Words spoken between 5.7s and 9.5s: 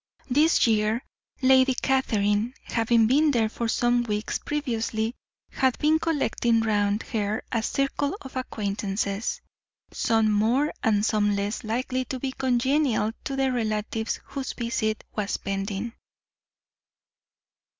been collecting round her a circle of acquaintances,